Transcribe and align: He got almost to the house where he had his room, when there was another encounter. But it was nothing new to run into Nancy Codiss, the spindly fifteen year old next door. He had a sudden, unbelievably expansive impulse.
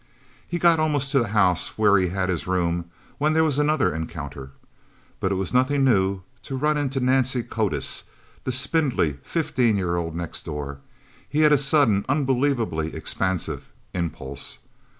He 0.47 0.57
got 0.57 0.79
almost 0.79 1.11
to 1.11 1.19
the 1.19 1.27
house 1.27 1.77
where 1.77 1.95
he 1.99 2.07
had 2.07 2.27
his 2.29 2.47
room, 2.47 2.85
when 3.19 3.33
there 3.33 3.43
was 3.43 3.59
another 3.59 3.93
encounter. 3.93 4.49
But 5.19 5.31
it 5.31 5.35
was 5.35 5.53
nothing 5.53 5.83
new 5.83 6.21
to 6.41 6.55
run 6.57 6.75
into 6.75 6.99
Nancy 6.99 7.43
Codiss, 7.43 8.05
the 8.43 8.51
spindly 8.51 9.17
fifteen 9.21 9.77
year 9.77 9.95
old 9.97 10.15
next 10.15 10.43
door. 10.43 10.79
He 11.29 11.41
had 11.41 11.51
a 11.51 11.57
sudden, 11.59 12.03
unbelievably 12.09 12.95
expansive 12.95 13.69
impulse. 13.93 14.57